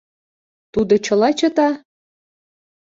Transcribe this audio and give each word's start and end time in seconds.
Тудо 0.73 0.93
чыла 1.05 1.29
чыта? 1.39 1.69